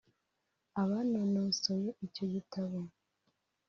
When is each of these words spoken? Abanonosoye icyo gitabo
Abanonosoye 0.81 1.89
icyo 2.05 2.25
gitabo 2.33 2.79